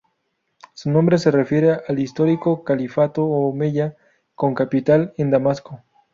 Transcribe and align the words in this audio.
Su 0.73 0.89
nombre 0.89 1.19
se 1.19 1.29
refiere 1.29 1.79
al 1.87 1.99
histórico 1.99 2.63
califato 2.63 3.23
omeya, 3.23 3.95
con 4.33 4.55
capital 4.55 5.13
en 5.17 5.29
Damasco. 5.29 5.83